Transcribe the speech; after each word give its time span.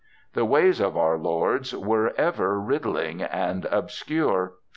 The 0.33 0.45
ways 0.45 0.79
of 0.79 0.97
our 0.97 1.15
lords 1.15 1.75
were 1.77 2.15
ever 2.17 2.59
riddling 2.59 3.21
and 3.21 3.65
obscure. 3.65 4.53